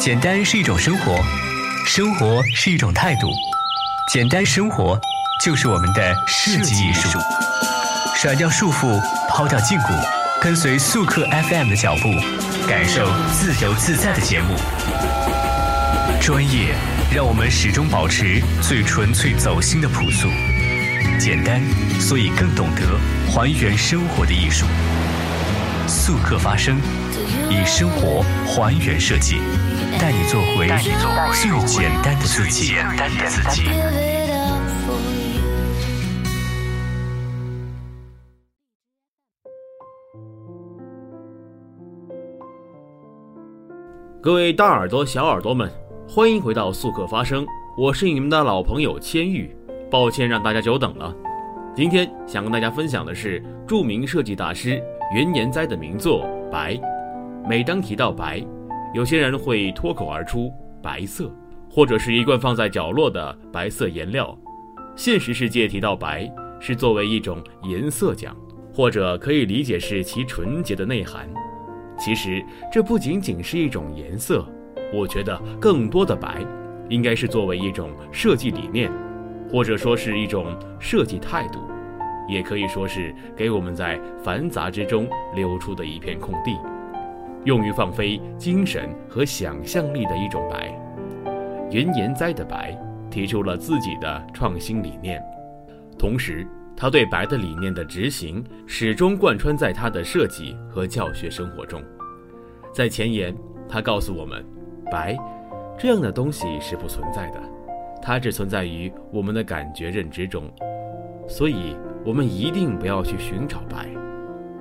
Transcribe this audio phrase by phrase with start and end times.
[0.00, 1.20] 简单是一种生活，
[1.84, 3.28] 生活是一种态度。
[4.10, 4.98] 简单生活
[5.44, 7.18] 就是我们的设计艺术。
[8.16, 9.92] 甩掉束缚，抛掉禁锢，
[10.40, 12.08] 跟随速客 FM 的脚步，
[12.66, 14.56] 感受自由自在的节目。
[16.18, 16.74] 专业
[17.14, 20.28] 让我们始终保持最纯粹走心的朴素。
[21.18, 21.60] 简单，
[22.00, 22.80] 所以更懂得
[23.30, 24.64] 还原生活的艺术。
[25.86, 26.80] 速客发声，
[27.50, 29.40] 以生活还原设计，
[29.98, 30.68] 带你做回
[31.32, 32.42] 最简单的自
[33.50, 33.64] 己。
[44.22, 45.70] 各位大耳朵、小耳朵们，
[46.06, 49.56] 欢迎回到速客发声，我是你们的老朋友千玉。
[49.90, 51.12] 抱歉让大家久等了。
[51.74, 54.82] 今天想跟大家分享的是著名设计大师
[55.14, 56.74] 袁研哉的名作《白》。
[57.48, 58.44] 每当提到白，
[58.92, 61.32] 有些人会脱口而出“白色”，
[61.70, 64.36] 或者是一罐放在角落的白色颜料。
[64.96, 68.36] 现实世界提到白，是作为一种颜色讲，
[68.74, 71.28] 或者可以理解是其纯洁的内涵。
[71.96, 74.44] 其实这不仅仅是一种颜色，
[74.92, 76.44] 我觉得更多的白，
[76.88, 78.90] 应该是作为一种设计理念，
[79.48, 80.46] 或者说是一种
[80.80, 81.60] 设计态度，
[82.28, 86.58] 也可以说是给我们在繁杂之中留出的一片空地，
[87.44, 90.70] 用于放飞精神和想象力的一种白。
[91.70, 92.76] 云岩哉的白
[93.10, 95.22] 提出了自己的创新理念，
[95.98, 101.82] 同时他对白的理念的执行始终贯穿在他的设计和教学生活中。
[102.72, 103.34] 在前言，
[103.68, 104.44] 他告诉我们，
[104.90, 105.16] 白
[105.78, 107.40] 这样的东西是不存在的，
[108.02, 110.44] 它只存在于我们的感觉认知中，
[111.28, 113.88] 所以我们一定不要去寻找白，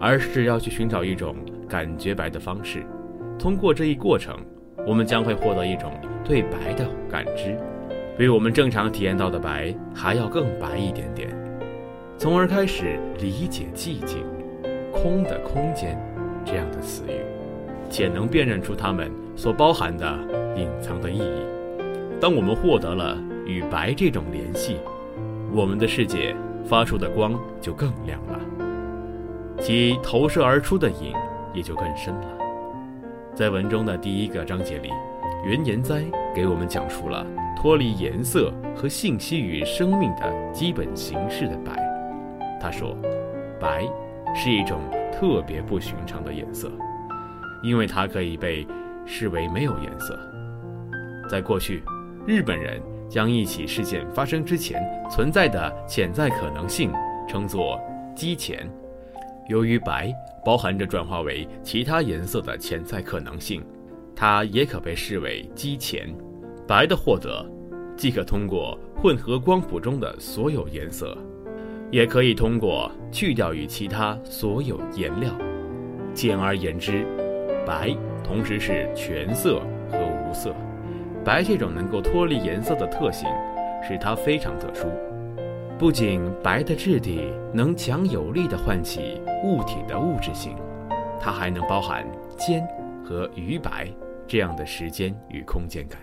[0.00, 1.36] 而是要去寻找一种
[1.68, 2.82] 感觉白的方式。
[3.38, 4.36] 通过这一过程，
[4.86, 5.92] 我们将会获得一种
[6.24, 7.56] 对白的感知，
[8.16, 11.28] 比我们正常体验到的白还要更白一点点，
[12.18, 14.24] 从而开始理解寂静、
[14.92, 15.96] 空的空间
[16.44, 17.20] 这样的词语。
[17.92, 20.16] 且能辨认出它们所包含的
[20.56, 21.42] 隐藏的意义。
[22.20, 24.76] 当我们获得了与白这种联系，
[25.52, 26.32] 我们的世界
[26.64, 28.40] 发出的光就更亮了，
[29.60, 31.14] 其投射而出的影
[31.52, 32.38] 也就更深了。
[33.34, 34.90] 在文中的第一个章节里，
[35.44, 36.02] 袁岩哉
[36.34, 37.26] 给我们讲述了
[37.56, 41.72] 脱离颜色和信息与生命的基本形式的白。
[42.60, 42.96] 他说，
[43.60, 43.84] 白
[44.34, 44.80] 是一种
[45.12, 46.70] 特别不寻常的颜色。
[47.62, 48.66] 因为它可以被
[49.04, 50.18] 视为没有颜色。
[51.28, 51.82] 在过去，
[52.26, 56.90] 日本人将一起事件发生之前存在的潜在可能性
[57.28, 57.78] 称作
[58.16, 58.66] “基前”。
[59.48, 60.12] 由于白
[60.44, 63.64] 包含着转化为其他颜色的潜在可能性，
[64.14, 66.08] 它也可被视为“基前”。
[66.68, 67.44] 白的获得，
[67.96, 71.16] 既可通过混合光谱中的所有颜色，
[71.90, 75.32] 也可以通过去掉与其他所有颜料。
[76.14, 77.04] 简而言之。
[77.66, 80.54] 白同时是全色和无色，
[81.24, 83.28] 白这种能够脱离颜色的特性，
[83.86, 84.86] 使它非常特殊。
[85.80, 90.54] 不仅白的质地能强有力地唤起物体的物质性，
[91.18, 92.62] 它还能包含间
[93.02, 93.88] 和余白
[94.28, 95.98] 这样的时间与空间感，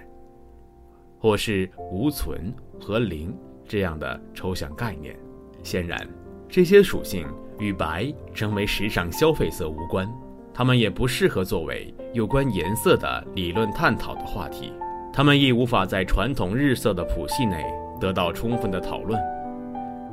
[1.20, 2.52] 或是无存
[2.82, 3.38] 和零
[3.68, 5.16] 这样的抽象概念。
[5.62, 6.10] 显然，
[6.50, 7.28] 这些属性
[7.60, 10.12] 与白成为时尚消费色无关。
[10.56, 14.74] 它们也不适合作为有关颜色的理论探讨的话题，
[15.14, 17.64] 它们亦无法在传统日色的谱系内
[18.00, 19.22] 得到充分的讨论。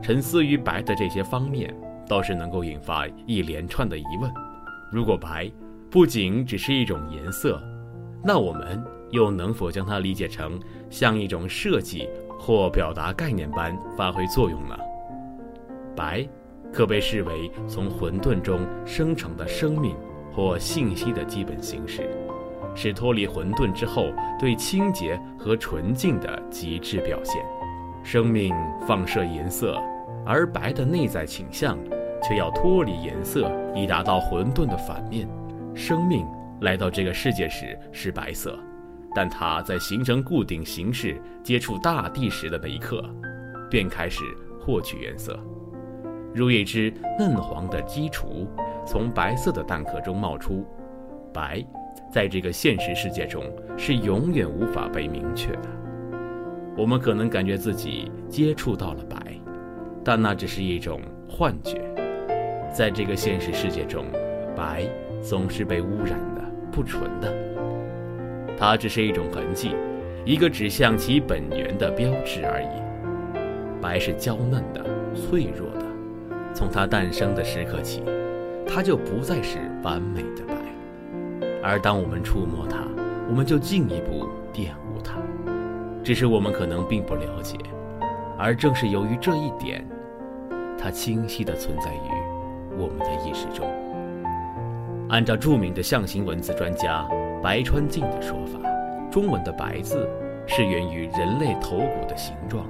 [0.02, 1.74] 沉思于白的这些方面，
[2.08, 4.30] 倒是能够引发一连串的疑问：
[4.92, 5.50] 如果白
[5.90, 7.62] 不仅只是一种颜色，
[8.22, 10.58] 那我们又能否将它理解成
[10.90, 14.76] 像一种设计或表达概念般发挥作用呢？
[15.96, 16.26] 白
[16.72, 19.96] 可被视为从混沌中生成的生命。
[20.36, 22.10] 或信息的基本形式，
[22.74, 27.40] 是脱离混沌之后对清洁和纯净的极致表现。
[28.04, 28.54] 生命
[28.86, 29.80] 放射颜色，
[30.26, 31.78] 而白的内在倾向
[32.22, 35.26] 却要脱离颜色，以达到混沌的反面。
[35.74, 36.26] 生命
[36.60, 38.58] 来到这个世界时是白色，
[39.14, 43.02] 但它在形成固定形式、接触大地时的那一刻，
[43.70, 44.22] 便开始
[44.60, 45.40] 获取颜色，
[46.34, 48.46] 如一只嫩黄的鸡雏。
[48.86, 50.62] 从白色的蛋壳中冒出，
[51.32, 51.64] 白，
[52.12, 53.42] 在这个现实世界中
[53.78, 55.83] 是永远无法被明确的。
[56.76, 59.16] 我们可能感觉自己接触到了白，
[60.04, 61.80] 但那只是一种幻觉。
[62.72, 64.06] 在这个现实世界中，
[64.56, 64.84] 白
[65.22, 66.42] 总是被污染的、
[66.72, 67.32] 不纯的。
[68.58, 69.76] 它只是一种痕迹，
[70.24, 72.66] 一个指向其本源的标志而已。
[73.80, 74.84] 白是娇嫩的、
[75.14, 75.86] 脆弱的，
[76.52, 78.02] 从它诞生的时刻起，
[78.66, 80.54] 它就不再是完美的白。
[81.62, 82.78] 而当我们触摸它，
[83.28, 84.70] 我们就进一步玷。
[86.04, 87.56] 只是我们可能并不了解，
[88.38, 89.82] 而正是由于这一点，
[90.78, 93.66] 它清晰地存在于我们的意识中。
[95.08, 97.08] 按照著名的象形文字专家
[97.42, 98.58] 白川静的说法，
[99.10, 100.06] 中文的“白”字
[100.46, 102.66] 是源于人类头骨的形状。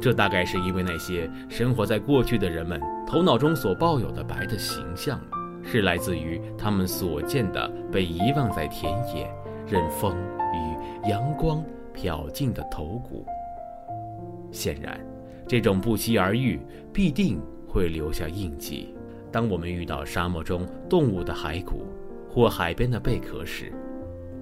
[0.00, 5.20] 这大概是因为那些生活在过去的人们头脑中所抱有的白的形象，
[5.64, 9.28] 是来自于他们所见的被遗忘在田野、
[9.66, 10.14] 任风
[10.52, 13.24] 与阳光瞟进的头骨。
[14.50, 15.00] 显然，
[15.46, 16.60] 这种不期而遇
[16.92, 18.94] 必定会留下印记。
[19.30, 21.86] 当我们遇到沙漠中动物的骸骨，
[22.28, 23.72] 或海边的贝壳时，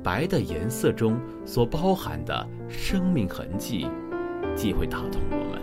[0.02, 3.86] 白的颜色中所包含的生命痕迹，
[4.56, 5.60] 即会打动我们。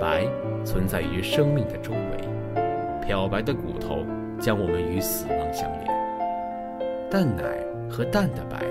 [0.00, 0.26] 白
[0.64, 4.04] 存在于生命的周围，漂白的骨头
[4.40, 7.10] 将我们与死亡相连。
[7.10, 7.42] 淡奶
[7.88, 8.64] 和淡的白，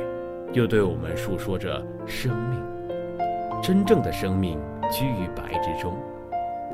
[0.53, 2.59] 又对我们述说着生命。
[3.61, 4.59] 真正的生命
[4.91, 5.97] 居于白之中，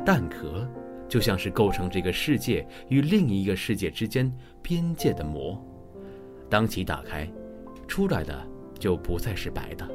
[0.06, 0.68] 蛋壳。
[1.08, 4.30] 就像是构成这个世界与另一个世界之间
[4.64, 5.56] 边界的膜，
[6.50, 7.30] 当其打开，
[7.88, 8.36] 出来的
[8.80, 9.88] 就不再是白的，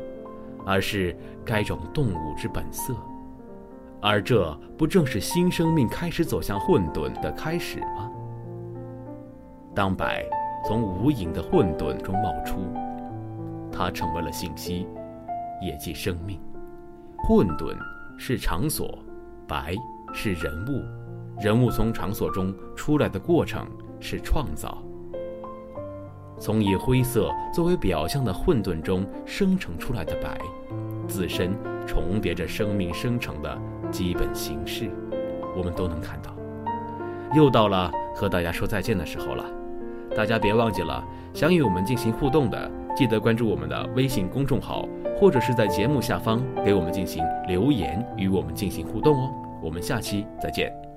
[0.64, 2.94] 而是该种动物之本色。
[4.00, 8.08] 而这不正是新生命开始走向混沌的开始吗？
[9.74, 10.24] 当白
[10.64, 12.60] 从无垠的混沌中冒出，
[13.72, 14.86] 它成为了信息，
[15.60, 16.40] 也即生命。
[17.16, 17.76] 混沌
[18.16, 18.98] 是场所，
[19.46, 19.74] 白
[20.12, 20.82] 是人物。
[21.40, 23.66] 人物从场所中出来的过程
[23.98, 24.82] 是创造，
[26.38, 30.38] 从以灰色作为表象的混沌中生成出来的白，
[31.08, 31.56] 自身
[31.86, 33.58] 重叠着生命生成的
[33.90, 34.90] 基本形式，
[35.56, 36.34] 我们都能看到。
[37.34, 39.44] 又到了和大家说再见的时候了，
[40.16, 49.30] 大家别忘记了，想与我们进行互动的，记得关注我们的微信公众号，或者是在节目下方给我们进行留言，与我们进行互动哦。
[49.62, 50.89] 我们下期再见。